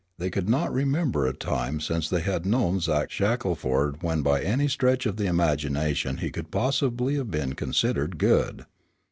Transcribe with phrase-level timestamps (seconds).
[0.17, 4.67] They could not remember a time since they had known Zach Shackelford when by any
[4.67, 8.65] stretch of imagination he could possibly have been considered good.